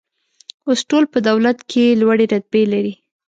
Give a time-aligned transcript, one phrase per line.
[0.67, 2.93] اوس ټول په دولت کې لوړې رتبې لري